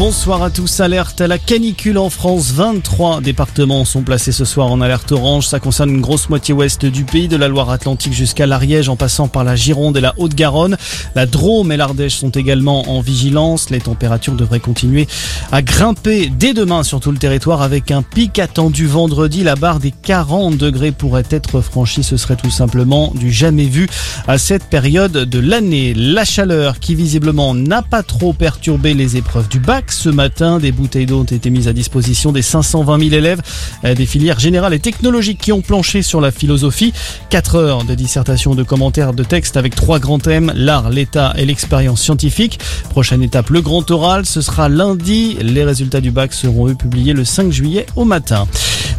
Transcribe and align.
Bonsoir 0.00 0.42
à 0.42 0.48
tous. 0.48 0.80
Alerte 0.80 1.20
à 1.20 1.26
la 1.26 1.36
canicule 1.36 1.98
en 1.98 2.08
France. 2.08 2.52
23 2.52 3.20
départements 3.20 3.84
sont 3.84 4.00
placés 4.00 4.32
ce 4.32 4.46
soir 4.46 4.72
en 4.72 4.80
alerte 4.80 5.12
orange. 5.12 5.46
Ça 5.46 5.60
concerne 5.60 5.90
une 5.90 6.00
grosse 6.00 6.30
moitié 6.30 6.54
ouest 6.54 6.86
du 6.86 7.04
pays, 7.04 7.28
de 7.28 7.36
la 7.36 7.48
Loire-Atlantique 7.48 8.14
jusqu'à 8.14 8.46
l'Ariège 8.46 8.88
en 8.88 8.96
passant 8.96 9.28
par 9.28 9.44
la 9.44 9.56
Gironde 9.56 9.98
et 9.98 10.00
la 10.00 10.14
Haute-Garonne. 10.16 10.78
La 11.14 11.26
Drôme 11.26 11.70
et 11.70 11.76
l'Ardèche 11.76 12.14
sont 12.14 12.30
également 12.30 12.90
en 12.90 13.02
vigilance. 13.02 13.68
Les 13.68 13.80
températures 13.80 14.32
devraient 14.32 14.58
continuer 14.58 15.06
à 15.52 15.60
grimper 15.60 16.32
dès 16.34 16.54
demain 16.54 16.82
sur 16.82 17.00
tout 17.00 17.12
le 17.12 17.18
territoire 17.18 17.60
avec 17.60 17.90
un 17.90 18.00
pic 18.00 18.38
attendu 18.38 18.86
vendredi. 18.86 19.44
La 19.44 19.54
barre 19.54 19.80
des 19.80 19.90
40 19.90 20.56
degrés 20.56 20.92
pourrait 20.92 21.24
être 21.28 21.60
franchie. 21.60 22.04
Ce 22.04 22.16
serait 22.16 22.36
tout 22.36 22.50
simplement 22.50 23.12
du 23.14 23.30
jamais 23.30 23.66
vu 23.66 23.86
à 24.26 24.38
cette 24.38 24.64
période 24.64 25.12
de 25.12 25.38
l'année. 25.38 25.92
La 25.92 26.24
chaleur 26.24 26.80
qui 26.80 26.94
visiblement 26.94 27.54
n'a 27.54 27.82
pas 27.82 28.02
trop 28.02 28.32
perturbé 28.32 28.94
les 28.94 29.18
épreuves 29.18 29.48
du 29.50 29.60
bac 29.60 29.89
ce 29.92 30.08
matin. 30.08 30.58
Des 30.58 30.72
bouteilles 30.72 31.06
d'eau 31.06 31.20
ont 31.20 31.24
été 31.24 31.50
mises 31.50 31.68
à 31.68 31.72
disposition 31.72 32.32
des 32.32 32.42
520 32.42 32.98
000 32.98 33.12
élèves 33.12 33.40
euh, 33.84 33.94
des 33.94 34.06
filières 34.06 34.38
générales 34.38 34.74
et 34.74 34.78
technologiques 34.78 35.40
qui 35.40 35.52
ont 35.52 35.60
planché 35.60 36.02
sur 36.02 36.20
la 36.20 36.30
philosophie. 36.30 36.92
4 37.30 37.54
heures 37.56 37.84
de 37.84 37.94
dissertation, 37.94 38.54
de 38.54 38.62
commentaires, 38.62 39.12
de 39.12 39.24
textes 39.24 39.56
avec 39.56 39.74
trois 39.74 39.98
grands 39.98 40.18
thèmes, 40.18 40.52
l'art, 40.54 40.90
l'état 40.90 41.34
et 41.36 41.44
l'expérience 41.44 42.02
scientifique. 42.02 42.58
Prochaine 42.90 43.22
étape, 43.22 43.50
le 43.50 43.60
grand 43.60 43.88
oral, 43.90 44.26
ce 44.26 44.40
sera 44.40 44.68
lundi. 44.68 45.36
Les 45.40 45.64
résultats 45.64 46.00
du 46.00 46.10
bac 46.10 46.32
seront 46.32 46.68
eux 46.68 46.74
publiés 46.74 47.12
le 47.12 47.24
5 47.24 47.52
juillet 47.52 47.86
au 47.96 48.04
matin. 48.04 48.46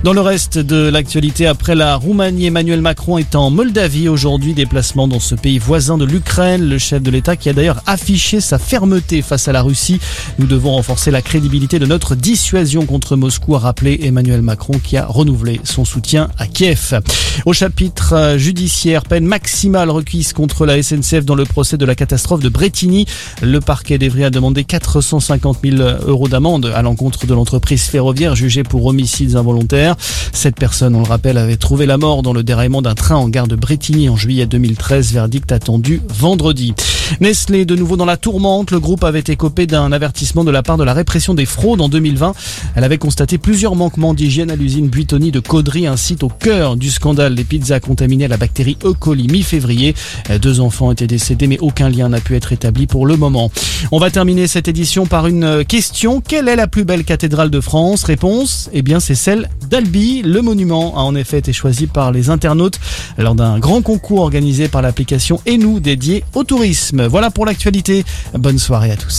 Dans 0.04 0.14
le 0.14 0.22
reste 0.22 0.58
de 0.58 0.90
l'actualité, 0.90 1.46
après 1.46 1.76
la 1.76 1.96
Roumanie, 1.96 2.48
Emmanuel 2.48 2.82
Macron 2.82 3.20
est 3.20 3.36
en 3.36 3.52
Moldavie 3.52 4.10
aujourd'hui, 4.10 4.56
déplacement 4.56 5.08
dans 5.08 5.20
ce 5.20 5.36
pays 5.36 5.60
voisin 5.60 5.96
de 5.96 6.06
l'Ukraine, 6.06 6.68
le 6.68 6.80
chef 6.80 7.04
de 7.04 7.12
l'État 7.12 7.36
qui 7.36 7.50
a 7.50 7.54
d'ailleurs 7.54 7.84
affiché 7.86 8.42
sa 8.42 8.58
fermeté 8.58 9.22
face 9.22 9.48
à 9.48 9.52
la 9.52 9.62
Russie. 9.62 10.00
Nous 10.40 10.48
devons 10.48 10.72
renforcer 10.72 11.12
la 11.12 11.22
crédibilité 11.22 11.78
de 11.78 11.86
notre 11.86 12.16
dissuasion 12.16 12.88
contre 12.88 13.16
Moscou, 13.16 13.56
a 13.56 13.60
rappelé 13.60 14.00
Emmanuel 14.02 14.42
Macron 14.42 14.80
qui 14.84 14.98
a 14.98 15.06
renouvelé 15.06 15.62
son 15.66 15.86
soutien 15.86 16.30
à 16.40 16.48
Kiev. 16.48 17.00
Au 17.46 17.54
chapitre 17.54 18.38
judiciaire, 18.38 19.04
peine 19.04 19.26
maximale 19.26 19.92
requise 19.92 20.34
contre 20.34 20.66
la 20.66 20.82
SNCF 20.82 21.26
dans 21.26 21.36
le 21.36 21.46
procès 21.46 21.78
de 21.78 21.86
la 21.86 21.94
catastrophe 21.94 22.42
de 22.42 22.50
Bretigny. 22.50 23.06
Le 23.44 23.60
parquet 23.60 24.00
d'Evry 24.00 24.24
a 24.24 24.32
demandé 24.32 24.64
450 24.64 25.60
000 25.64 25.78
euros 26.08 26.28
d'amende 26.28 26.72
à 26.74 26.82
l'encontre 26.82 27.28
de 27.28 27.36
l'entreprise 27.36 27.84
ferroviaire 27.84 28.36
jugée 28.36 28.64
pour 28.64 28.88
homicides 28.88 29.36
involontaires. 29.36 29.91
Cette 30.34 30.56
personne, 30.56 30.96
on 30.96 31.02
le 31.02 31.08
rappelle, 31.08 31.38
avait 31.38 31.58
trouvé 31.58 31.86
la 31.86 31.98
mort 31.98 32.22
dans 32.22 32.34
le 32.34 32.44
déraillement 32.44 32.82
d'un 32.82 32.96
train 32.96 33.16
en 33.16 33.30
gare 33.30 33.48
de 33.48 33.56
Bretigny 33.56 34.10
en 34.10 34.16
juillet 34.16 34.46
2013, 34.46 35.14
verdict 35.14 35.52
attendu 35.52 36.02
vendredi. 36.08 36.74
Nestlé, 37.20 37.66
de 37.66 37.76
nouveau 37.76 37.98
dans 37.98 38.06
la 38.06 38.18
tourmente, 38.18 38.72
le 38.72 38.80
groupe 38.80 39.04
avait 39.04 39.24
écopé 39.28 39.68
d'un 39.68 39.92
avertissement 39.92 40.44
de 40.44 40.52
la 40.52 40.64
part 40.64 40.78
de 40.78 40.84
la 40.84 40.94
répression 40.94 41.34
des 41.34 41.46
fraudes 41.46 41.82
en 41.82 41.90
2020. 41.90 42.34
Elle 42.76 42.84
avait 42.84 42.98
constaté 42.98 43.38
plusieurs 43.38 43.76
manquements 43.76 44.14
d'hygiène 44.14 44.50
à 44.50 44.56
l'usine 44.56 44.88
Buitoni 44.88 45.32
de 45.32 45.40
Caudry, 45.40 45.88
un 45.88 45.98
site 45.98 46.24
au 46.24 46.30
cœur 46.30 46.78
du 46.78 46.90
scandale 46.90 47.36
des 47.36 47.44
pizzas 47.44 47.80
contaminées 47.80 48.26
à 48.26 48.30
la 48.30 48.38
bactérie 48.38 48.78
E. 48.84 48.94
coli 48.94 49.28
mi-février. 49.28 49.94
Deux 50.42 50.62
enfants 50.62 50.92
étaient 50.92 51.08
décédés, 51.08 51.48
mais 51.48 51.60
aucun 51.60 51.90
lien 51.90 52.10
n'a 52.10 52.22
pu 52.22 52.36
être 52.36 52.54
établi 52.54 52.88
pour 52.88 53.06
le 53.06 53.18
moment. 53.18 53.52
On 53.92 54.00
va 54.00 54.10
terminer 54.10 54.48
cette 54.48 54.68
édition 54.68 55.06
par 55.06 55.28
une 55.28 55.66
question. 55.66 56.22
Quelle 56.22 56.48
est 56.48 56.56
la 56.56 56.68
plus 56.68 56.86
belle 56.86 57.04
cathédrale 57.04 57.50
de 57.50 57.60
France? 57.60 58.04
Réponse, 58.04 58.70
eh 58.74 58.82
bien 58.82 59.00
c'est 59.00 59.16
celle 59.16 59.50
d'Albi. 59.70 60.22
Le 60.22 60.42
monument 60.42 60.98
a 60.98 61.02
en 61.02 61.16
effet 61.16 61.40
été 61.40 61.54
choisi 61.54 61.88
par 61.88 62.12
les 62.12 62.30
internautes 62.30 62.80
lors 63.18 63.36
d'un 63.36 63.60
grand 63.60 63.82
concours 63.82 64.22
organisé 64.22 64.68
par 64.68 64.82
l'application 64.82 65.42
Et 65.46 65.58
nous 65.58 65.80
dédié 65.80 66.24
au 66.34 66.44
tourisme. 66.44 67.01
Voilà 67.08 67.32
pour 67.32 67.46
l'actualité. 67.46 68.04
Bonne 68.34 68.60
soirée 68.60 68.92
à 68.92 68.98
tous. 68.98 69.10